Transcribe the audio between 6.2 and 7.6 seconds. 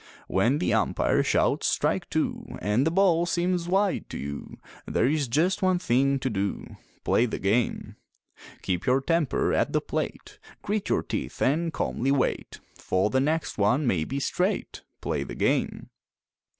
to do: Play the